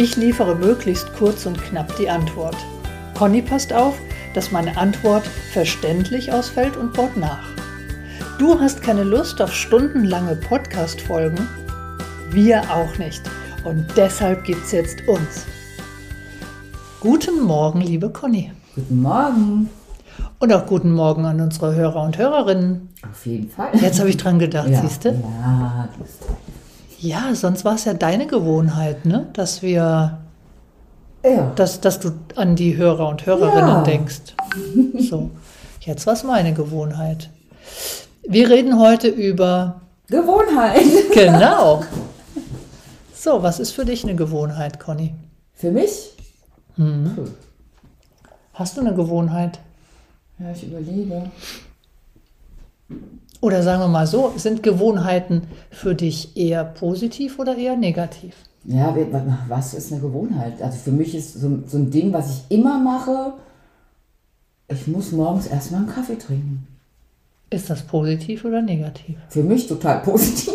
Ich 0.00 0.14
liefere 0.14 0.54
möglichst 0.54 1.12
kurz 1.14 1.44
und 1.44 1.60
knapp 1.60 1.96
die 1.96 2.08
Antwort. 2.08 2.54
Conny 3.14 3.42
passt 3.42 3.72
auf, 3.72 3.98
dass 4.32 4.52
meine 4.52 4.76
Antwort 4.76 5.26
verständlich 5.26 6.32
ausfällt 6.32 6.76
und 6.76 6.92
baut 6.92 7.16
nach. 7.16 7.42
Du 8.38 8.60
hast 8.60 8.80
keine 8.80 9.02
Lust 9.02 9.42
auf 9.42 9.52
stundenlange 9.52 10.36
Podcast-Folgen? 10.36 11.48
Wir 12.30 12.62
auch 12.72 12.96
nicht. 12.98 13.22
Und 13.64 13.86
deshalb 13.96 14.44
gibt's 14.44 14.70
jetzt 14.70 14.98
uns. 15.08 15.46
Guten 17.00 17.42
Morgen, 17.42 17.80
liebe 17.80 18.08
Conny. 18.10 18.52
Guten 18.76 19.02
Morgen. 19.02 19.68
Und 20.38 20.52
auch 20.52 20.66
guten 20.66 20.92
Morgen 20.92 21.24
an 21.24 21.40
unsere 21.40 21.74
Hörer 21.74 22.04
und 22.04 22.16
Hörerinnen. 22.18 22.90
Auf 23.10 23.26
jeden 23.26 23.50
Fall. 23.50 23.70
Jetzt 23.72 23.98
habe 23.98 24.10
ich 24.10 24.16
dran 24.16 24.38
gedacht, 24.38 24.68
ja, 24.68 24.80
siehst 24.80 25.06
du? 25.06 25.08
Ja, 25.08 25.88
du 25.92 26.04
bist 26.04 26.22
Ja, 27.00 27.34
sonst 27.34 27.64
war 27.64 27.76
es 27.76 27.84
ja 27.84 27.94
deine 27.94 28.26
Gewohnheit, 28.26 29.04
ne? 29.06 29.28
dass 29.32 29.62
wir, 29.62 30.18
ja. 31.24 31.52
dass, 31.54 31.80
dass 31.80 32.00
du 32.00 32.10
an 32.34 32.56
die 32.56 32.76
Hörer 32.76 33.08
und 33.08 33.24
Hörerinnen 33.24 33.68
Ja. 33.68 33.82
denkst. 33.82 34.34
So, 34.98 35.30
jetzt 35.80 36.06
war 36.06 36.14
es 36.14 36.24
meine 36.24 36.52
Gewohnheit. 36.54 37.30
Wir 38.26 38.48
reden 38.50 38.78
heute 38.78 39.08
über, 39.08 39.80
Gewohnheit. 40.08 40.82
genau. 41.14 41.84
So, 43.14 43.42
was 43.42 43.60
ist 43.60 43.72
für 43.72 43.84
dich 43.84 44.04
eine 44.04 44.16
Gewohnheit, 44.16 44.80
Conny? 44.80 45.14
Für 45.54 45.70
mich? 45.70 46.14
Hm. 46.76 47.30
Hast 48.54 48.76
du 48.76 48.80
eine 48.80 48.94
Gewohnheit? 48.94 49.60
Ja, 50.38 50.50
ich 50.52 50.64
überlege. 50.66 51.30
Oder 53.40 53.62
sagen 53.62 53.80
wir 53.82 53.88
mal 53.88 54.06
so, 54.06 54.32
sind 54.36 54.62
Gewohnheiten 54.62 55.42
für 55.70 55.94
dich 55.94 56.36
eher 56.36 56.64
positiv 56.64 57.38
oder 57.38 57.56
eher 57.56 57.76
negativ? 57.76 58.34
Ja, 58.64 58.94
was 59.48 59.74
ist 59.74 59.92
eine 59.92 60.00
Gewohnheit? 60.00 60.60
Also 60.60 60.78
für 60.78 60.90
mich 60.90 61.14
ist 61.14 61.34
so, 61.34 61.60
so 61.66 61.78
ein 61.78 61.90
Ding, 61.90 62.12
was 62.12 62.30
ich 62.30 62.56
immer 62.56 62.78
mache, 62.78 63.34
ich 64.68 64.86
muss 64.86 65.12
morgens 65.12 65.46
erstmal 65.46 65.82
einen 65.82 65.90
Kaffee 65.90 66.18
trinken. 66.18 66.66
Ist 67.50 67.70
das 67.70 67.82
positiv 67.82 68.44
oder 68.44 68.60
negativ? 68.60 69.16
Für 69.30 69.42
mich 69.42 69.66
total 69.66 70.00
positiv. 70.04 70.54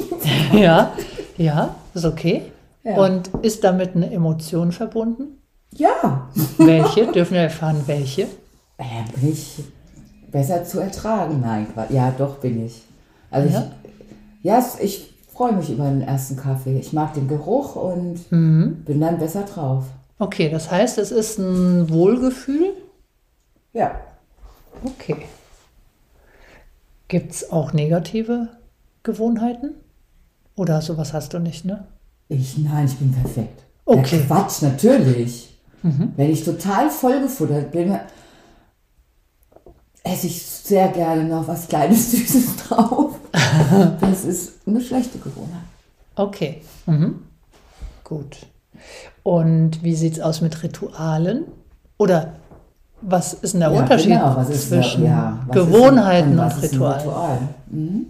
ja, 0.53 0.93
ja, 1.37 1.75
ist 1.93 2.05
okay. 2.05 2.43
Ja. 2.83 2.97
Und 2.97 3.29
ist 3.41 3.63
damit 3.63 3.95
eine 3.95 4.11
Emotion 4.11 4.71
verbunden? 4.71 5.39
Ja. 5.71 6.29
Welche? 6.57 7.11
Dürfen 7.11 7.33
wir 7.33 7.41
erfahren, 7.41 7.81
welche? 7.87 8.23
Äh, 8.77 9.09
bin 9.15 9.31
ich 9.31 9.63
besser 10.33 10.65
zu 10.65 10.81
ertragen? 10.81 11.39
Nein, 11.39 11.67
ja, 11.89 12.11
doch 12.17 12.39
bin 12.39 12.65
ich. 12.65 12.83
Also 13.31 13.47
Ja? 13.49 13.71
ich, 14.41 14.43
ja, 14.45 14.65
ich 14.81 15.13
freue 15.31 15.53
mich 15.53 15.69
über 15.69 15.85
den 15.85 16.01
ersten 16.01 16.35
Kaffee. 16.35 16.77
Ich 16.77 16.91
mag 16.91 17.13
den 17.13 17.29
Geruch 17.29 17.75
und 17.77 18.29
Mhm. 18.31 18.83
bin 18.83 18.99
dann 18.99 19.17
besser 19.17 19.43
drauf. 19.43 19.85
Okay, 20.19 20.49
das 20.49 20.69
heißt, 20.69 20.97
es 20.97 21.11
ist 21.11 21.37
ein 21.39 21.89
Wohlgefühl. 21.89 22.73
Ja. 23.71 23.95
Okay. 24.83 25.15
Gibt 27.07 27.31
es 27.31 27.51
auch 27.51 27.73
negative 27.73 28.49
Gewohnheiten? 29.03 29.71
Oder 30.55 30.81
sowas 30.81 31.13
hast 31.13 31.33
du 31.33 31.39
nicht, 31.39 31.65
ne? 31.65 31.85
Ich, 32.29 32.57
nein, 32.57 32.85
ich 32.85 32.95
bin 32.97 33.11
perfekt. 33.11 33.63
Okay. 33.85 34.19
Ja, 34.19 34.25
Quatsch, 34.25 34.61
natürlich. 34.61 35.49
Wenn 36.15 36.29
ich 36.31 36.45
total 36.45 36.89
vollgefuttert 36.89 37.71
bin, 37.73 37.97
esse 40.03 40.27
ich 40.27 40.43
sehr 40.45 40.89
gerne 40.89 41.23
noch 41.23 41.47
was 41.47 41.67
Kleines, 41.67 42.11
Süßes 42.11 42.57
drauf. 42.57 43.15
das 44.01 44.25
ist 44.25 44.53
eine 44.67 44.81
schlechte 44.81 45.17
Gewohnheit. 45.17 45.63
Okay. 46.15 46.61
Mhm. 46.85 47.23
Gut. 48.03 48.45
Und 49.23 49.81
wie 49.83 49.95
sieht 49.95 50.13
es 50.13 50.19
aus 50.19 50.41
mit 50.41 50.61
Ritualen? 50.61 51.45
Oder 51.97 52.33
was 53.01 53.33
ist 53.33 53.53
denn 53.53 53.61
der 53.61 53.71
Ja, 53.71 53.79
Unterschied 53.79 54.09
genau, 54.11 54.35
was 54.35 54.49
ist 54.49 54.69
zwischen 54.69 55.05
ja, 55.05 55.39
was 55.47 55.55
Gewohnheiten 55.55 56.31
ist, 56.33 56.39
und 56.39 56.45
was 56.45 56.57
ist 56.57 56.63
ein 56.63 56.69
Ritualen? 56.71 56.99
Ritual? 57.01 57.37
Mhm. 57.67 58.05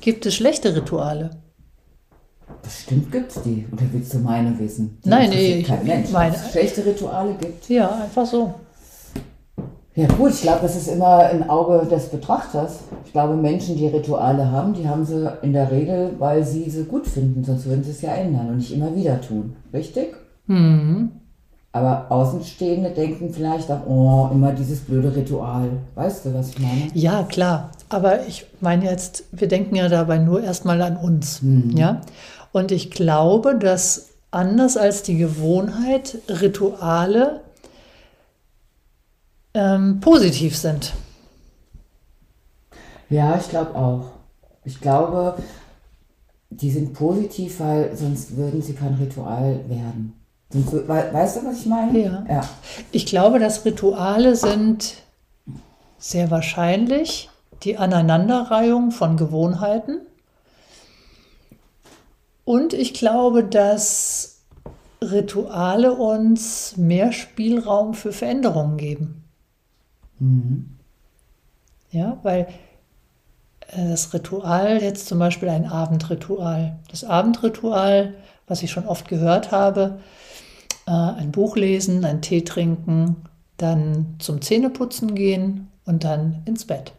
Gibt 0.00 0.26
es 0.26 0.34
schlechte 0.34 0.74
Rituale? 0.74 1.30
Bestimmt 2.62 3.10
gibt 3.12 3.30
es 3.36 3.42
die. 3.42 3.66
Oder 3.72 3.82
willst 3.92 4.14
du 4.14 4.18
meine 4.18 4.58
wissen? 4.58 4.98
Die 5.04 5.08
Nein, 5.08 5.30
nee, 5.30 5.54
ich 5.60 5.66
kein 5.66 5.84
Mensch. 5.84 6.10
meine- 6.10 6.34
es 6.34 6.50
schlechte 6.50 6.84
Rituale 6.84 7.34
gibt. 7.40 7.68
Ja, 7.68 7.88
einfach 8.02 8.26
so. 8.26 8.54
Ja 9.98 10.06
gut, 10.06 10.30
ich 10.30 10.42
glaube, 10.42 10.60
das 10.62 10.76
ist 10.76 10.86
immer 10.86 11.24
ein 11.24 11.50
Auge 11.50 11.84
des 11.84 12.06
Betrachters. 12.06 12.84
Ich 13.04 13.10
glaube, 13.10 13.34
Menschen, 13.34 13.76
die 13.76 13.88
Rituale 13.88 14.48
haben, 14.48 14.72
die 14.72 14.88
haben 14.88 15.04
sie 15.04 15.28
in 15.42 15.52
der 15.52 15.72
Regel, 15.72 16.12
weil 16.20 16.44
sie 16.44 16.70
sie 16.70 16.84
gut 16.84 17.04
finden, 17.04 17.42
sonst 17.42 17.66
würden 17.66 17.82
sie 17.82 17.90
es 17.90 18.00
ja 18.00 18.12
ändern 18.12 18.48
und 18.48 18.58
nicht 18.58 18.72
immer 18.72 18.94
wieder 18.94 19.20
tun. 19.20 19.56
Richtig? 19.72 20.14
Mhm. 20.46 21.10
Aber 21.72 22.06
Außenstehende 22.10 22.90
denken 22.90 23.30
vielleicht 23.32 23.72
auch, 23.72 23.84
oh, 23.88 24.28
immer 24.32 24.52
dieses 24.52 24.78
blöde 24.78 25.16
Ritual. 25.16 25.68
Weißt 25.96 26.26
du, 26.26 26.34
was 26.34 26.50
ich 26.50 26.60
meine? 26.60 26.86
Ja, 26.94 27.24
klar. 27.24 27.70
Aber 27.88 28.24
ich 28.28 28.46
meine 28.60 28.84
jetzt, 28.84 29.24
wir 29.32 29.48
denken 29.48 29.74
ja 29.74 29.88
dabei 29.88 30.18
nur 30.18 30.44
erstmal 30.44 30.80
an 30.80 30.96
uns. 30.96 31.40
Ja? 31.74 32.02
Und 32.52 32.70
ich 32.70 32.92
glaube, 32.92 33.56
dass 33.56 34.10
anders 34.30 34.76
als 34.76 35.02
die 35.02 35.16
Gewohnheit 35.16 36.18
Rituale 36.28 37.40
ähm, 39.58 40.00
positiv 40.00 40.56
sind. 40.56 40.92
Ja, 43.10 43.36
ich 43.36 43.48
glaube 43.48 43.74
auch. 43.74 44.04
Ich 44.64 44.80
glaube, 44.80 45.34
die 46.50 46.70
sind 46.70 46.94
positiv, 46.94 47.60
weil 47.60 47.96
sonst 47.96 48.36
würden 48.36 48.62
sie 48.62 48.74
kein 48.74 48.94
Ritual 48.94 49.60
werden. 49.68 50.14
Sonst, 50.50 50.88
weißt 50.88 51.38
du, 51.38 51.46
was 51.46 51.60
ich 51.60 51.66
meine? 51.66 51.98
Ja. 51.98 52.24
ja. 52.28 52.48
Ich 52.92 53.06
glaube, 53.06 53.38
dass 53.38 53.64
Rituale 53.64 54.36
sind 54.36 54.94
sehr 55.98 56.30
wahrscheinlich 56.30 57.28
die 57.64 57.76
Aneinanderreihung 57.76 58.92
von 58.92 59.16
Gewohnheiten. 59.16 60.00
Und 62.44 62.72
ich 62.72 62.94
glaube, 62.94 63.44
dass 63.44 64.42
Rituale 65.02 65.94
uns 65.94 66.76
mehr 66.76 67.12
Spielraum 67.12 67.94
für 67.94 68.12
Veränderungen 68.12 68.76
geben. 68.76 69.27
Ja, 71.90 72.18
weil 72.22 72.48
äh, 73.68 73.88
das 73.88 74.12
Ritual, 74.12 74.82
jetzt 74.82 75.06
zum 75.06 75.18
Beispiel 75.18 75.48
ein 75.48 75.66
Abendritual, 75.66 76.78
das 76.90 77.04
Abendritual, 77.04 78.14
was 78.46 78.62
ich 78.62 78.70
schon 78.70 78.86
oft 78.86 79.08
gehört 79.08 79.52
habe, 79.52 80.00
äh, 80.86 80.90
ein 80.90 81.32
Buch 81.32 81.56
lesen, 81.56 82.04
einen 82.04 82.22
Tee 82.22 82.42
trinken, 82.42 83.16
dann 83.56 84.16
zum 84.18 84.40
Zähneputzen 84.40 85.14
gehen 85.14 85.68
und 85.84 86.04
dann 86.04 86.42
ins 86.44 86.64
Bett. 86.64 86.92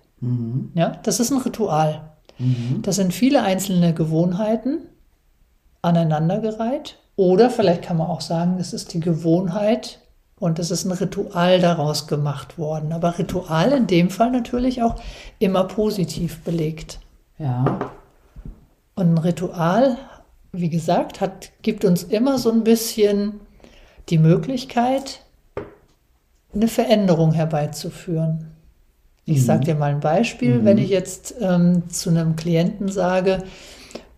Ja, 0.73 0.97
das 1.03 1.19
ist 1.19 1.31
ein 1.31 1.41
Ritual. 1.41 2.01
Das 2.81 2.95
sind 2.97 3.13
viele 3.13 3.41
einzelne 3.43 3.93
Gewohnheiten 3.93 4.79
aneinandergereiht. 5.81 6.97
Oder 7.15 7.49
vielleicht 7.49 7.81
kann 7.83 7.97
man 7.97 8.07
auch 8.07 8.21
sagen, 8.21 8.57
es 8.59 8.73
ist 8.73 8.93
die 8.93 8.99
Gewohnheit 8.99 9.98
und 10.39 10.59
es 10.59 10.71
ist 10.71 10.85
ein 10.85 10.91
Ritual 10.91 11.59
daraus 11.59 12.07
gemacht 12.07 12.57
worden. 12.57 12.93
Aber 12.93 13.17
Ritual 13.17 13.73
in 13.73 13.87
dem 13.87 14.09
Fall 14.09 14.31
natürlich 14.31 14.81
auch 14.81 14.95
immer 15.39 15.65
positiv 15.65 16.39
belegt. 16.39 16.99
Ja. 17.37 17.91
Und 18.95 19.13
ein 19.13 19.17
Ritual, 19.17 19.97
wie 20.51 20.69
gesagt, 20.69 21.21
hat, 21.21 21.51
gibt 21.61 21.83
uns 21.85 22.03
immer 22.03 22.37
so 22.37 22.51
ein 22.51 22.63
bisschen 22.63 23.39
die 24.09 24.17
Möglichkeit, 24.17 25.25
eine 26.53 26.67
Veränderung 26.67 27.33
herbeizuführen. 27.33 28.51
Ich 29.25 29.45
sage 29.45 29.65
dir 29.65 29.75
mal 29.75 29.91
ein 29.91 29.99
Beispiel. 29.99 30.65
Wenn 30.65 30.79
ich 30.79 30.89
jetzt 30.89 31.35
ähm, 31.39 31.87
zu 31.89 32.09
einem 32.09 32.35
Klienten 32.35 32.89
sage, 32.89 33.43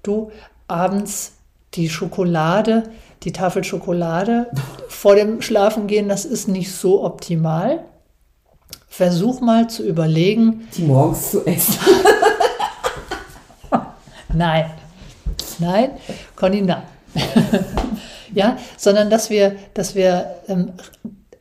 du 0.04 0.32
abends 0.70 1.34
die 1.74 1.90
Schokolade, 1.90 2.84
die 3.24 3.32
Tafel 3.32 3.64
Schokolade 3.64 4.48
vor 4.88 5.16
dem 5.16 5.42
Schlafengehen, 5.42 6.10
das 6.10 6.26
ist 6.26 6.48
nicht 6.48 6.72
so 6.72 7.04
optimal. 7.04 7.86
Versuch 8.88 9.42
mal 9.42 9.70
zu 9.70 9.84
überlegen, 9.84 10.68
Die 10.76 10.84
morgens 10.84 11.32
zu 11.32 11.46
essen. 11.46 11.78
Nein. 14.34 14.72
Nein, 15.60 15.92
Conny, 16.36 16.62
nein. 16.62 16.84
Ja, 18.34 18.56
sondern 18.78 19.10
dass 19.10 19.30
wir, 19.30 19.58
dass 19.74 19.94
wir 19.94 20.36
ähm, 20.48 20.72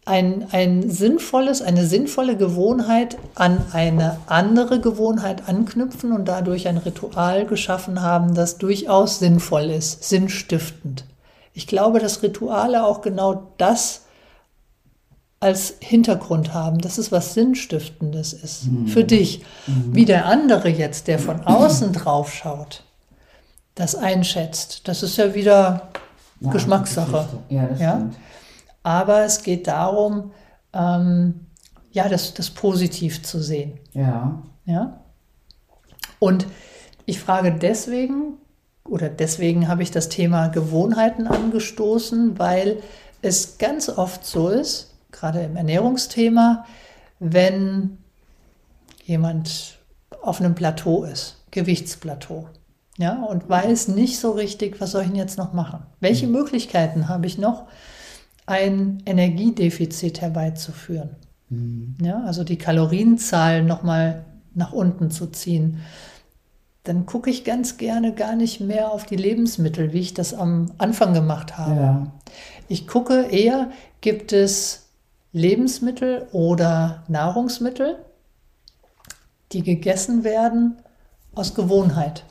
ein, 0.04 0.48
ein 0.50 0.90
sinnvolles, 0.90 1.62
eine 1.62 1.86
sinnvolle 1.86 2.36
Gewohnheit 2.36 3.16
an 3.36 3.64
eine 3.72 4.16
andere 4.26 4.80
Gewohnheit 4.80 5.48
anknüpfen 5.48 6.10
und 6.10 6.26
dadurch 6.26 6.66
ein 6.66 6.78
Ritual 6.78 7.46
geschaffen 7.46 8.02
haben, 8.02 8.34
das 8.34 8.58
durchaus 8.58 9.20
sinnvoll 9.20 9.70
ist, 9.70 10.02
sinnstiftend. 10.02 11.04
Ich 11.52 11.66
glaube, 11.66 11.98
dass 11.98 12.22
Rituale 12.22 12.84
auch 12.84 13.00
genau 13.00 13.52
das 13.58 14.02
als 15.40 15.76
Hintergrund 15.80 16.52
haben, 16.52 16.78
dass 16.78 16.98
es 16.98 17.10
was 17.10 17.32
Sinnstiftendes 17.32 18.34
ist 18.34 18.66
mhm. 18.66 18.86
für 18.86 19.04
dich. 19.04 19.42
Mhm. 19.66 19.94
Wie 19.94 20.04
der 20.04 20.26
andere 20.26 20.68
jetzt, 20.68 21.08
der 21.08 21.18
von 21.18 21.40
außen 21.40 21.92
drauf 21.94 22.32
schaut, 22.32 22.84
das 23.74 23.94
einschätzt, 23.94 24.86
das 24.86 25.02
ist 25.02 25.16
ja 25.16 25.34
wieder 25.34 25.88
ja, 26.40 26.50
Geschmackssache. 26.50 27.26
Ja, 27.48 27.70
ja? 27.78 28.10
Aber 28.82 29.24
es 29.24 29.42
geht 29.42 29.66
darum, 29.66 30.32
ähm, 30.74 31.46
ja, 31.90 32.08
das, 32.08 32.34
das 32.34 32.50
positiv 32.50 33.22
zu 33.22 33.42
sehen. 33.42 33.78
Ja. 33.92 34.42
Ja. 34.66 35.00
Und 36.18 36.46
ich 37.06 37.18
frage 37.18 37.52
deswegen, 37.52 38.34
oder 38.90 39.08
deswegen 39.08 39.68
habe 39.68 39.82
ich 39.82 39.90
das 39.90 40.08
Thema 40.08 40.48
Gewohnheiten 40.48 41.26
angestoßen, 41.26 42.38
weil 42.38 42.82
es 43.22 43.56
ganz 43.58 43.88
oft 43.88 44.26
so 44.26 44.48
ist, 44.48 44.94
gerade 45.12 45.40
im 45.40 45.56
Ernährungsthema, 45.56 46.66
wenn 47.20 47.98
jemand 49.04 49.78
auf 50.22 50.40
einem 50.40 50.54
Plateau 50.54 51.04
ist, 51.04 51.36
Gewichtsplateau, 51.52 52.48
ja, 52.98 53.22
und 53.22 53.48
weiß 53.48 53.88
nicht 53.88 54.18
so 54.18 54.32
richtig, 54.32 54.80
was 54.80 54.90
soll 54.90 55.02
ich 55.02 55.08
denn 55.08 55.16
jetzt 55.16 55.38
noch 55.38 55.52
machen? 55.52 55.84
Welche 56.00 56.26
mhm. 56.26 56.32
Möglichkeiten 56.32 57.08
habe 57.08 57.26
ich 57.26 57.38
noch, 57.38 57.64
ein 58.46 59.02
Energiedefizit 59.06 60.20
herbeizuführen? 60.20 61.16
Mhm. 61.48 61.96
Ja, 62.02 62.22
also 62.24 62.42
die 62.42 62.58
Kalorienzahl 62.58 63.62
nochmal 63.62 64.24
nach 64.54 64.72
unten 64.72 65.10
zu 65.10 65.28
ziehen. 65.28 65.80
Dann 66.84 67.04
gucke 67.06 67.28
ich 67.28 67.44
ganz 67.44 67.76
gerne 67.76 68.14
gar 68.14 68.36
nicht 68.36 68.60
mehr 68.60 68.90
auf 68.90 69.04
die 69.04 69.16
Lebensmittel, 69.16 69.92
wie 69.92 70.00
ich 70.00 70.14
das 70.14 70.32
am 70.32 70.72
Anfang 70.78 71.12
gemacht 71.12 71.58
habe. 71.58 71.80
Ja. 71.80 72.06
Ich 72.68 72.86
gucke 72.86 73.26
eher, 73.30 73.70
gibt 74.00 74.32
es 74.32 74.88
Lebensmittel 75.32 76.26
oder 76.32 77.04
Nahrungsmittel, 77.08 77.98
die 79.52 79.62
gegessen 79.62 80.24
werden 80.24 80.76
aus 81.34 81.54
Gewohnheit. 81.54 82.24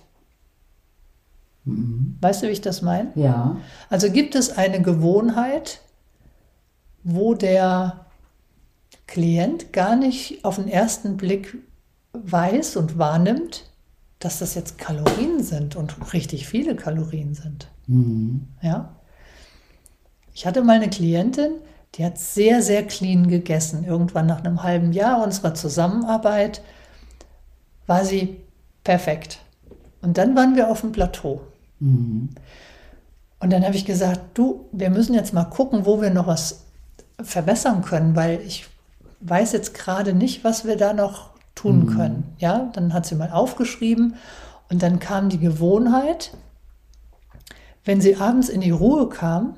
Mhm. 1.66 2.18
Weißt 2.22 2.42
du, 2.44 2.48
wie 2.48 2.52
ich 2.52 2.62
das 2.62 2.82
meine? 2.82 3.12
Ja. 3.16 3.58
Also 3.90 4.12
gibt 4.12 4.36
es 4.36 4.58
eine 4.58 4.82
Gewohnheit, 4.82 5.82
wo 7.04 7.34
der 7.34 8.06
Klient 9.08 9.74
gar 9.74 9.96
nicht 9.96 10.44
auf 10.46 10.58
den 10.58 10.68
ersten 10.68 11.18
Blick 11.18 11.58
weiß 12.14 12.76
und 12.76 12.98
wahrnimmt, 12.98 13.69
dass 14.20 14.40
das 14.40 14.54
jetzt 14.54 14.78
Kalorien 14.78 15.42
sind 15.42 15.76
und 15.76 16.14
richtig 16.14 16.48
viele 16.48 16.76
Kalorien 16.76 17.34
sind. 17.34 17.70
Mhm. 17.88 18.48
Ja. 18.62 18.96
Ich 20.34 20.46
hatte 20.46 20.62
mal 20.62 20.76
eine 20.76 20.90
Klientin, 20.90 21.54
die 21.96 22.06
hat 22.06 22.18
sehr, 22.18 22.62
sehr 22.62 22.86
clean 22.86 23.28
gegessen. 23.28 23.84
Irgendwann 23.84 24.28
nach 24.28 24.40
einem 24.44 24.62
halben 24.62 24.94
Jahr 24.94 25.24
unserer 25.24 25.54
Zusammenarbeit 25.54 26.62
war 27.88 28.06
sie 28.06 28.38
perfekt. 28.84 29.40
Und 30.02 30.18
dann 30.18 30.36
waren 30.36 30.56
wir 30.56 30.70
auf 30.70 30.82
dem 30.82 30.92
Plateau. 30.92 31.42
Mhm. 31.80 32.30
Und 33.40 33.54
dann 33.54 33.64
habe 33.64 33.76
ich 33.76 33.86
gesagt, 33.86 34.38
du, 34.38 34.66
wir 34.72 34.90
müssen 34.90 35.14
jetzt 35.14 35.34
mal 35.34 35.46
gucken, 35.46 35.86
wo 35.86 36.02
wir 36.02 36.10
noch 36.10 36.28
was 36.28 36.66
verbessern 37.22 37.84
können, 37.84 38.16
weil 38.16 38.42
ich 38.42 38.68
weiß 39.22 39.54
jetzt 39.54 39.74
gerade 39.74 40.14
nicht, 40.14 40.44
was 40.44 40.66
wir 40.66 40.78
da 40.78 40.94
noch 40.94 41.32
tun 41.60 41.86
mhm. 41.86 41.96
können. 41.96 42.36
Ja, 42.38 42.70
dann 42.74 42.94
hat 42.94 43.06
sie 43.06 43.16
mal 43.16 43.32
aufgeschrieben 43.32 44.16
und 44.70 44.82
dann 44.82 45.00
kam 45.00 45.30
die 45.30 45.40
Gewohnheit, 45.40 46.32
wenn 47.84 48.02
sie 48.02 48.16
abends 48.16 48.50
in 48.50 48.62
die 48.62 48.72
Ruhe 48.72 49.10
kam, 49.10 49.58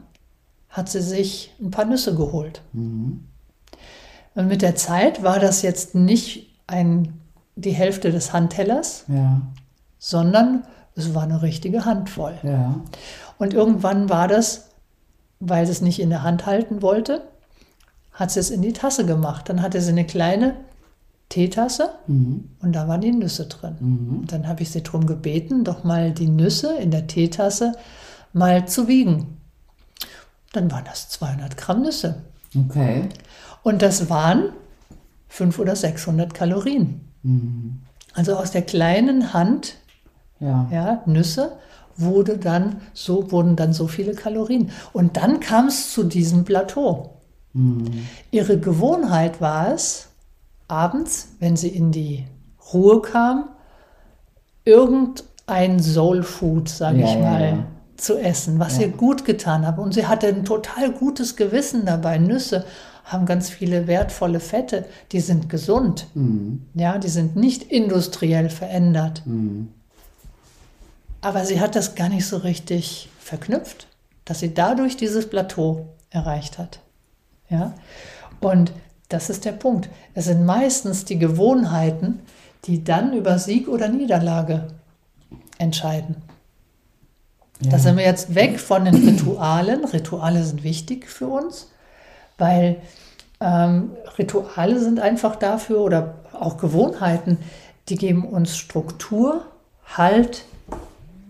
hat 0.69 0.89
sie 0.89 1.01
sich 1.01 1.53
ein 1.61 1.69
paar 1.69 1.85
Nüsse 1.85 2.15
geholt. 2.15 2.61
Mhm. 2.73 3.25
Und 4.33 4.47
mit 4.47 4.61
der 4.61 4.75
Zeit 4.75 5.21
war 5.21 5.39
das 5.39 5.61
jetzt 5.61 5.93
nicht 5.93 6.55
ein, 6.65 7.19
die 7.55 7.71
Hälfte 7.71 8.11
des 8.11 8.31
Handtellers, 8.31 9.03
ja. 9.07 9.41
sondern 9.99 10.63
es 10.95 11.13
war 11.13 11.23
eine 11.23 11.41
richtige 11.41 11.85
Handvoll. 11.85 12.35
Ja. 12.43 12.75
Und 13.37 13.53
irgendwann 13.53 14.09
war 14.09 14.27
das, 14.27 14.69
weil 15.39 15.65
sie 15.65 15.73
es 15.73 15.81
nicht 15.81 15.99
in 15.99 16.09
der 16.09 16.23
Hand 16.23 16.45
halten 16.45 16.81
wollte, 16.81 17.27
hat 18.13 18.31
sie 18.31 18.39
es 18.39 18.49
in 18.49 18.61
die 18.61 18.73
Tasse 18.73 19.05
gemacht. 19.05 19.49
Dann 19.49 19.61
hatte 19.61 19.81
sie 19.81 19.91
eine 19.91 20.05
kleine 20.05 20.55
Teetasse 21.31 21.89
mhm. 22.05 22.49
und 22.61 22.73
da 22.73 22.87
waren 22.87 23.01
die 23.01 23.11
Nüsse 23.11 23.47
drin. 23.47 23.75
Mhm. 23.79 24.27
Dann 24.27 24.47
habe 24.47 24.61
ich 24.61 24.69
sie 24.69 24.83
darum 24.83 25.07
gebeten, 25.07 25.63
doch 25.63 25.83
mal 25.83 26.11
die 26.11 26.27
Nüsse 26.27 26.77
in 26.77 26.91
der 26.91 27.07
Teetasse 27.07 27.73
mal 28.33 28.67
zu 28.67 28.87
wiegen 28.87 29.37
dann 30.51 30.71
waren 30.71 30.85
das 30.85 31.09
200 31.09 31.57
Gramm 31.57 31.81
Nüsse. 31.81 32.21
Okay. 32.57 33.09
Und 33.63 33.81
das 33.81 34.09
waren 34.09 34.49
500 35.29 35.59
oder 35.61 35.75
600 35.75 36.33
Kalorien. 36.33 37.01
Mhm. 37.23 37.81
Also 38.13 38.35
aus 38.35 38.51
der 38.51 38.63
kleinen 38.63 39.33
Hand 39.33 39.75
ja. 40.39 40.67
Ja, 40.71 41.03
Nüsse 41.05 41.57
wurde 41.97 42.37
dann 42.37 42.77
so, 42.93 43.31
wurden 43.31 43.55
dann 43.55 43.73
so 43.73 43.87
viele 43.87 44.15
Kalorien. 44.15 44.71
Und 44.91 45.17
dann 45.17 45.39
kam 45.39 45.67
es 45.67 45.93
zu 45.93 46.03
diesem 46.03 46.45
Plateau. 46.45 47.21
Mhm. 47.53 48.07
Ihre 48.31 48.59
Gewohnheit 48.59 49.39
war 49.39 49.71
es, 49.71 50.07
abends, 50.71 51.29
wenn 51.39 51.55
sie 51.55 51.69
in 51.69 51.91
die 51.91 52.25
Ruhe 52.73 53.01
kam, 53.01 53.49
irgendein 54.63 55.79
Soul 55.79 56.23
Food, 56.23 56.69
sage 56.69 56.99
ja, 56.99 57.07
ich 57.07 57.17
mal, 57.19 57.41
ja, 57.41 57.65
zu 57.97 58.17
essen, 58.17 58.57
was 58.59 58.77
ja. 58.77 58.83
ihr 58.83 58.89
gut 58.89 59.25
getan 59.25 59.67
hat. 59.67 59.77
Und 59.77 59.93
sie 59.93 60.07
hatte 60.07 60.27
ein 60.27 60.45
total 60.45 60.91
gutes 60.91 61.35
Gewissen 61.35 61.85
dabei. 61.85 62.17
Nüsse 62.17 62.65
haben 63.03 63.25
ganz 63.25 63.49
viele 63.49 63.87
wertvolle 63.87 64.39
Fette, 64.39 64.85
die 65.11 65.19
sind 65.19 65.49
gesund. 65.49 66.07
Mhm. 66.13 66.65
Ja, 66.73 66.97
die 66.97 67.09
sind 67.09 67.35
nicht 67.35 67.63
industriell 67.63 68.49
verändert. 68.49 69.23
Mhm. 69.25 69.69
Aber 71.19 71.45
sie 71.45 71.59
hat 71.59 71.75
das 71.75 71.95
gar 71.95 72.09
nicht 72.09 72.25
so 72.25 72.37
richtig 72.37 73.09
verknüpft, 73.19 73.87
dass 74.25 74.39
sie 74.39 74.53
dadurch 74.53 74.97
dieses 74.97 75.29
Plateau 75.29 75.89
erreicht 76.09 76.57
hat. 76.57 76.79
Ja? 77.49 77.73
Und 78.39 78.71
das 79.13 79.29
ist 79.29 79.45
der 79.45 79.51
Punkt. 79.51 79.89
Es 80.13 80.25
sind 80.25 80.45
meistens 80.45 81.05
die 81.05 81.19
Gewohnheiten, 81.19 82.19
die 82.65 82.83
dann 82.83 83.13
über 83.13 83.39
Sieg 83.39 83.67
oder 83.67 83.89
Niederlage 83.89 84.67
entscheiden. 85.57 86.17
Da 87.69 87.77
sind 87.77 87.97
wir 87.97 88.03
jetzt 88.03 88.33
weg 88.33 88.59
von 88.59 88.85
den 88.85 88.95
Ritualen. 88.95 89.85
Rituale 89.85 90.43
sind 90.43 90.63
wichtig 90.63 91.07
für 91.07 91.27
uns, 91.27 91.69
weil 92.37 92.77
ähm, 93.39 93.91
Rituale 94.17 94.79
sind 94.79 94.99
einfach 94.99 95.35
dafür 95.35 95.81
oder 95.81 96.15
auch 96.33 96.57
Gewohnheiten, 96.57 97.37
die 97.89 97.95
geben 97.95 98.25
uns 98.25 98.57
Struktur, 98.57 99.45
Halt, 99.97 100.45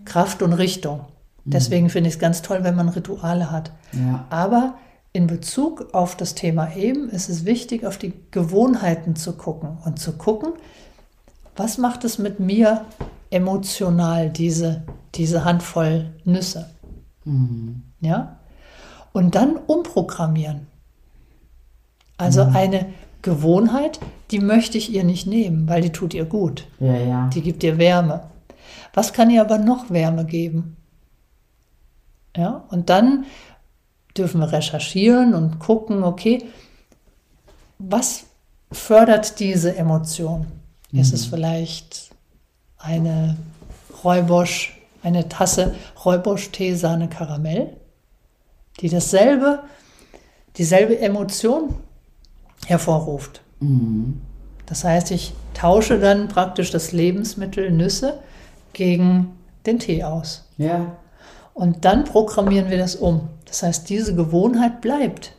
Kraft 0.04 0.40
und 0.42 0.52
Richtung. 0.52 1.00
Mhm. 1.44 1.50
Deswegen 1.50 1.90
finde 1.90 2.08
ich 2.08 2.14
es 2.14 2.20
ganz 2.20 2.40
toll, 2.40 2.60
wenn 2.62 2.76
man 2.76 2.88
Rituale 2.88 3.50
hat. 3.50 3.72
Ja. 3.92 4.24
Aber 4.30 4.74
in 5.12 5.26
Bezug 5.26 5.92
auf 5.92 6.16
das 6.16 6.34
Thema 6.34 6.74
eben 6.74 7.08
ist 7.10 7.28
es 7.28 7.44
wichtig, 7.44 7.84
auf 7.84 7.98
die 7.98 8.14
Gewohnheiten 8.30 9.14
zu 9.14 9.34
gucken 9.34 9.78
und 9.84 9.98
zu 9.98 10.12
gucken, 10.12 10.52
was 11.54 11.76
macht 11.76 12.04
es 12.04 12.18
mit 12.18 12.40
mir 12.40 12.86
emotional, 13.30 14.30
diese 14.30 14.82
diese 15.14 15.44
Handvoll 15.44 16.12
Nüsse. 16.24 16.70
Mhm. 17.24 17.82
Ja? 18.00 18.38
Und 19.12 19.34
dann 19.34 19.56
umprogrammieren. 19.56 20.66
Also 22.16 22.44
mhm. 22.44 22.56
eine 22.56 22.86
Gewohnheit, 23.20 24.00
die 24.30 24.40
möchte 24.40 24.78
ich 24.78 24.92
ihr 24.92 25.04
nicht 25.04 25.26
nehmen, 25.26 25.68
weil 25.68 25.82
die 25.82 25.92
tut 25.92 26.14
ihr 26.14 26.24
gut. 26.24 26.66
Ja, 26.80 26.96
ja. 26.96 27.30
Die 27.32 27.42
gibt 27.42 27.62
ihr 27.62 27.78
Wärme. 27.78 28.24
Was 28.94 29.12
kann 29.12 29.30
ihr 29.30 29.40
aber 29.40 29.58
noch 29.58 29.90
Wärme 29.90 30.24
geben? 30.24 30.76
Ja, 32.36 32.64
und 32.70 32.88
dann 32.88 33.26
dürfen 34.16 34.40
wir 34.40 34.52
recherchieren 34.52 35.34
und 35.34 35.58
gucken, 35.58 36.04
okay, 36.04 36.44
was 37.78 38.24
fördert 38.70 39.40
diese 39.40 39.76
Emotion? 39.76 40.46
Mhm. 40.90 41.00
Ist 41.00 41.12
es 41.12 41.26
vielleicht 41.26 42.10
eine 42.78 43.36
Räubosch 44.04 44.76
eine 45.02 45.28
Tasse 45.28 45.74
Räubusch-Tee 46.04 46.74
Sahne 46.74 47.08
Karamell, 47.08 47.76
die 48.80 48.88
dasselbe, 48.88 49.60
dieselbe 50.56 50.98
Emotion 50.98 51.74
hervorruft. 52.66 53.42
Mhm. 53.60 54.20
Das 54.66 54.84
heißt, 54.84 55.10
ich 55.10 55.34
tausche 55.54 55.98
dann 55.98 56.28
praktisch 56.28 56.70
das 56.70 56.92
Lebensmittel 56.92 57.70
Nüsse 57.70 58.20
gegen 58.72 59.32
den 59.66 59.78
Tee 59.78 60.04
aus. 60.04 60.44
Ja. 60.56 60.96
Und 61.52 61.84
dann 61.84 62.04
programmieren 62.04 62.70
wir 62.70 62.78
das 62.78 62.96
um. 62.96 63.28
Das 63.52 63.62
heißt, 63.62 63.90
diese 63.90 64.14
Gewohnheit 64.14 64.80
bleibt. 64.80 65.34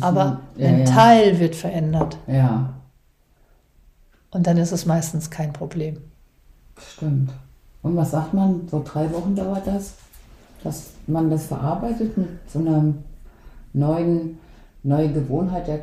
Aber 0.00 0.40
ein, 0.56 0.62
ja, 0.62 0.68
ein 0.68 0.84
Teil 0.86 1.38
wird 1.38 1.54
verändert. 1.54 2.16
Ja. 2.26 2.72
Und 4.30 4.46
dann 4.46 4.56
ist 4.56 4.72
es 4.72 4.86
meistens 4.86 5.28
kein 5.28 5.52
Problem. 5.52 5.98
Stimmt. 6.78 7.32
Und 7.82 7.96
was 7.96 8.12
sagt 8.12 8.32
man? 8.32 8.66
So 8.68 8.82
drei 8.82 9.12
Wochen 9.12 9.36
dauert 9.36 9.66
das, 9.66 9.92
dass 10.64 10.92
man 11.06 11.28
das 11.28 11.44
verarbeitet 11.44 12.16
mit 12.16 12.28
so 12.50 12.60
einer 12.60 12.94
neuen, 13.74 14.38
neuen 14.82 15.12
Gewohnheit, 15.12 15.68
der 15.68 15.80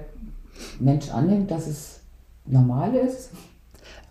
Mensch 0.79 1.11
annimmt, 1.11 1.51
dass 1.51 1.67
es 1.67 1.99
normal 2.47 2.95
ist? 2.95 3.29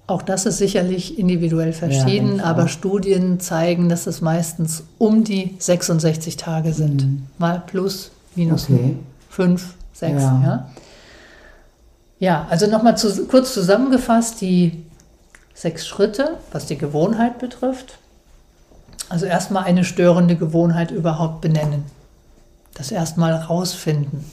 Auch 0.07 0.23
das 0.23 0.47
ist 0.47 0.59
sicherlich 0.59 1.19
individuell 1.19 1.73
verschieden, 1.73 2.39
ja, 2.39 2.45
aber. 2.45 2.69
Studien 2.69 3.39
zeigen, 3.39 3.89
dass 3.89 4.07
es 4.07 4.21
meistens 4.21 4.83
um 4.99 5.25
die 5.25 5.55
66 5.59 6.37
Tage 6.37 6.73
sind. 6.73 7.05
Mhm. 7.05 7.27
Mal 7.39 7.63
plus, 7.67 8.11
minus 8.35 8.65
okay. 8.65 8.97
fünf, 9.31 9.75
sechs. 9.93 10.23
Ja, 10.23 10.43
ja. 10.45 10.71
ja 12.19 12.47
also 12.51 12.67
nochmal 12.67 12.97
zu, 12.97 13.27
kurz 13.27 13.55
zusammengefasst, 13.55 14.41
die 14.41 14.85
sechs 15.55 15.87
Schritte, 15.87 16.39
was 16.51 16.67
die 16.67 16.79
Gewohnheit 16.79 17.39
betrifft. 17.39 17.99
Also 19.09 19.27
erstmal 19.27 19.65
eine 19.65 19.85
störende 19.85 20.37
Gewohnheit 20.37 20.91
überhaupt 20.91 21.43
benennen. 21.43 21.85
Das 22.75 22.91
erstmal 22.91 23.35
rausfinden. 23.35 24.25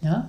Ja? 0.00 0.28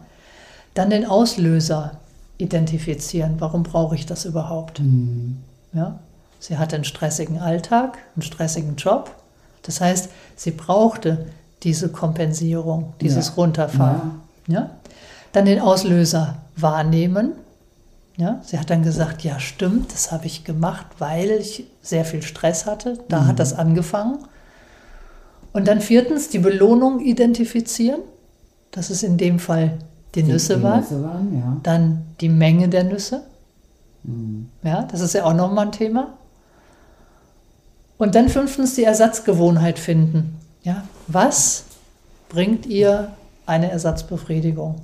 Dann 0.74 0.90
den 0.90 1.06
Auslöser 1.06 1.98
identifizieren. 2.40 3.36
Warum 3.38 3.62
brauche 3.62 3.94
ich 3.94 4.08
das 4.08 4.26
überhaupt? 4.26 4.80
Mhm. 4.80 5.38
Ja? 5.74 6.00
Sie 6.40 6.58
hatte 6.58 6.76
einen 6.76 6.86
stressigen 6.86 7.38
Alltag, 7.38 8.00
einen 8.16 8.24
stressigen 8.24 8.76
Job. 8.78 9.14
Das 9.62 9.82
heißt, 9.82 10.10
sie 10.36 10.52
brauchte 10.52 11.28
diese 11.64 11.90
Kompensierung, 11.90 12.94
dieses 13.02 13.28
ja. 13.28 13.34
Runterfahren. 13.36 14.22
Ja. 14.48 14.54
ja. 14.54 14.70
Dann 15.34 15.46
den 15.46 15.60
Auslöser 15.60 16.38
wahrnehmen. 16.56 17.34
Ja, 18.18 18.42
sie 18.44 18.60
hat 18.60 18.70
dann 18.70 18.84
gesagt, 18.84 19.24
ja 19.24 19.40
stimmt, 19.40 19.94
das 19.94 20.12
habe 20.12 20.26
ich 20.26 20.44
gemacht, 20.44 20.88
weil 20.98 21.32
ich 21.32 21.66
sehr 21.82 22.04
viel 22.04 22.22
Stress 22.22 22.66
hatte. 22.66 23.00
Da 23.08 23.22
mhm. 23.22 23.28
hat 23.28 23.40
das 23.40 23.54
angefangen. 23.54 24.20
Und 25.54 25.68
dann 25.68 25.82
viertens 25.82 26.30
die 26.30 26.40
Belohnung 26.40 27.00
identifizieren. 27.00 28.02
Das 28.72 28.90
ist 28.90 29.04
in 29.04 29.18
dem 29.18 29.40
Fall 29.40 29.80
die, 30.16 30.24
die 30.24 30.32
Nüsse 30.32 30.62
waren. 30.64 30.82
Nüsse 30.82 31.04
waren 31.04 31.38
ja. 31.38 31.58
Dann 31.64 32.06
die 32.20 32.30
Menge 32.30 32.70
der 32.70 32.84
Nüsse. 32.84 33.24
Mhm. 34.04 34.50
Ja, 34.64 34.84
das 34.84 35.02
ist 35.02 35.14
ja 35.14 35.26
auch 35.26 35.34
nochmal 35.34 35.68
ein 35.68 35.72
Thema. 35.72 36.14
Und 37.98 38.16
dann 38.16 38.30
fünftens 38.30 38.76
die 38.76 38.86
Ersatzgewohnheit 38.86 39.78
finden. 39.78 40.40
Ja, 40.64 40.84
was 41.08 41.66
bringt 42.30 42.66
ihr 42.66 43.10
eine 43.46 43.70
Ersatzbefriedigung? 43.72 44.76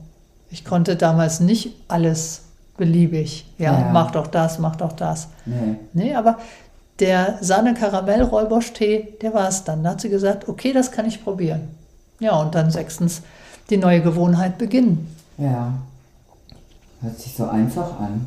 Ich 0.50 0.66
konnte 0.66 0.96
damals 0.96 1.40
nicht 1.40 1.76
alles 1.88 2.42
beliebig. 2.78 3.46
Ja, 3.58 3.80
ja. 3.80 3.90
mach 3.92 4.12
doch 4.12 4.28
das, 4.28 4.60
mach 4.60 4.76
doch 4.76 4.92
das. 4.92 5.30
Nee, 5.46 5.76
nee 5.94 6.16
aber 6.16 6.38
der 7.00 7.38
Sahne-Karamell-Räubosch-Tee, 7.42 9.18
der 9.22 9.34
war 9.34 9.48
es 9.48 9.64
dann. 9.64 9.84
Da 9.84 9.92
hat 9.92 10.02
sie 10.02 10.10
gesagt, 10.10 10.48
okay, 10.48 10.74
das 10.74 10.92
kann 10.92 11.06
ich 11.06 11.24
probieren. 11.24 11.70
Ja, 12.20 12.40
und 12.40 12.56
dann 12.56 12.72
sechstens 12.72 13.22
die 13.70 13.78
neue 13.78 14.02
Gewohnheit 14.02 14.58
beginnen. 14.58 15.15
Ja. 15.38 15.74
Hört 17.02 17.20
sich 17.20 17.34
so 17.34 17.46
einfach 17.46 18.00
an. 18.00 18.26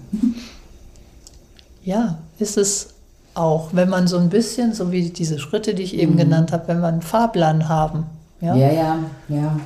ja, 1.83 2.19
ist 2.39 2.57
es 2.57 2.95
auch, 3.35 3.71
wenn 3.73 3.89
man 3.89 4.09
so 4.09 4.19
ein 4.19 4.29
bisschen, 4.29 4.75
so 4.75 4.93
wie 4.93 5.11
diese 5.11 5.39
Schritte, 5.39 5.75
die 5.75 5.83
ich 5.83 5.95
eben 5.95 6.15
mhm. 6.15 6.19
genannt 6.19 6.53
habe, 6.53 6.69
wenn 6.69 6.81
wir 6.81 6.89
einen 6.89 7.03
Fahrplan 7.03 7.69
haben. 7.69 8.07
Ja, 8.41 8.55
ja, 8.55 8.73
ja. 8.73 8.99
ja. 9.29 9.61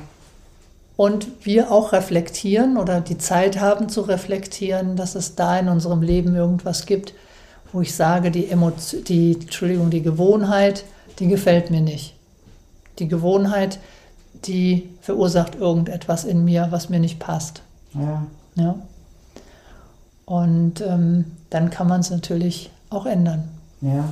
Und 0.95 1.27
wir 1.45 1.71
auch 1.71 1.91
reflektieren 1.91 2.77
oder 2.77 3.01
die 3.01 3.17
Zeit 3.17 3.59
haben 3.59 3.89
zu 3.89 4.01
reflektieren, 4.01 4.95
dass 4.95 5.15
es 5.15 5.35
da 5.35 5.57
in 5.57 5.67
unserem 5.67 6.01
Leben 6.01 6.35
irgendwas 6.35 6.85
gibt, 6.85 7.13
wo 7.71 7.81
ich 7.81 7.95
sage, 7.95 8.29
die, 8.29 8.47
Emotion, 8.49 9.03
die, 9.03 9.33
Entschuldigung, 9.33 9.89
die 9.89 10.03
Gewohnheit, 10.03 10.85
die 11.19 11.27
gefällt 11.27 11.71
mir 11.71 11.81
nicht. 11.81 12.15
Die 12.99 13.07
Gewohnheit, 13.07 13.79
die 14.45 14.89
verursacht 15.01 15.55
irgendetwas 15.55 16.25
in 16.25 16.43
mir, 16.43 16.67
was 16.71 16.89
mir 16.89 16.99
nicht 16.99 17.19
passt. 17.19 17.61
Ja. 17.93 18.25
ja? 18.55 18.75
Und 20.25 20.81
ähm, 20.81 21.25
dann 21.49 21.69
kann 21.69 21.87
man 21.87 22.01
es 22.01 22.09
natürlich 22.09 22.71
auch 22.89 23.05
ändern. 23.05 23.49
Ja. 23.81 24.09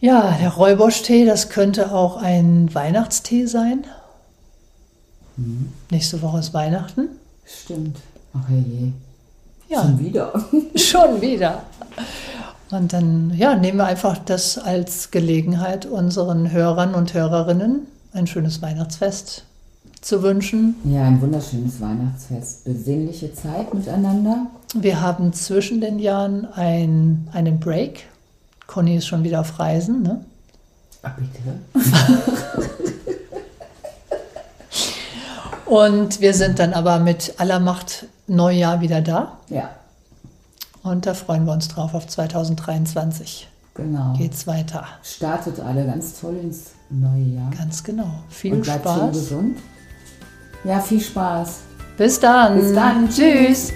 Ja, 0.00 0.36
der 0.40 0.48
Räubosch-Tee, 0.50 1.24
das 1.24 1.48
könnte 1.48 1.92
auch 1.92 2.16
ein 2.16 2.74
Weihnachtstee 2.74 3.46
sein. 3.46 3.84
Mhm. 5.36 5.72
Nächste 5.90 6.20
Woche 6.22 6.40
ist 6.40 6.52
Weihnachten. 6.54 7.08
Stimmt. 7.44 7.98
Ach 8.34 8.48
je. 8.48 8.90
Ja. 9.68 9.82
Schon 9.82 9.98
wieder. 10.00 10.32
Schon 10.74 11.20
wieder. 11.20 11.62
Und 12.72 12.94
dann 12.94 13.32
ja, 13.36 13.54
nehmen 13.54 13.76
wir 13.78 13.84
einfach 13.84 14.16
das 14.16 14.56
als 14.56 15.10
Gelegenheit, 15.10 15.84
unseren 15.84 16.50
Hörern 16.50 16.94
und 16.94 17.12
Hörerinnen 17.12 17.86
ein 18.14 18.26
schönes 18.26 18.62
Weihnachtsfest 18.62 19.44
zu 20.00 20.22
wünschen. 20.22 20.76
Ja, 20.84 21.04
ein 21.04 21.20
wunderschönes 21.20 21.82
Weihnachtsfest. 21.82 22.64
Besinnliche 22.64 23.34
Zeit 23.34 23.74
miteinander. 23.74 24.46
Wir 24.74 25.02
haben 25.02 25.34
zwischen 25.34 25.82
den 25.82 25.98
Jahren 25.98 26.46
ein, 26.54 27.28
einen 27.32 27.60
Break. 27.60 28.06
Conny 28.66 28.96
ist 28.96 29.06
schon 29.06 29.22
wieder 29.22 29.40
auf 29.40 29.58
Reisen, 29.58 30.02
ne? 30.02 30.24
Ah, 31.02 31.10
bitte. 31.18 31.58
Und 35.66 36.22
wir 36.22 36.32
sind 36.32 36.58
dann 36.58 36.72
aber 36.72 36.98
mit 37.00 37.34
aller 37.36 37.60
Macht 37.60 38.06
Neujahr 38.26 38.80
wieder 38.80 39.02
da. 39.02 39.38
Ja. 39.50 39.70
Und 40.82 41.06
da 41.06 41.14
freuen 41.14 41.44
wir 41.46 41.52
uns 41.52 41.68
drauf 41.68 41.94
auf 41.94 42.06
2023. 42.06 43.48
Genau. 43.74 44.14
Geht's 44.18 44.46
weiter. 44.46 44.86
Startet 45.02 45.60
alle 45.60 45.86
ganz 45.86 46.20
toll 46.20 46.36
ins 46.42 46.72
neue 46.90 47.22
Jahr. 47.22 47.50
Ganz 47.56 47.82
genau. 47.82 48.10
Viel 48.28 48.54
Und 48.54 48.62
bleibt 48.62 48.82
Spaß. 48.82 48.98
Schön 48.98 49.12
gesund. 49.12 49.58
Ja, 50.64 50.80
viel 50.80 51.00
Spaß. 51.00 51.60
Bis 51.96 52.20
dann. 52.20 52.58
Bis 52.58 52.74
dann. 52.74 53.08
Tschüss. 53.08 53.72